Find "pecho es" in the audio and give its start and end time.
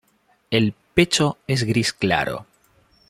0.95-1.63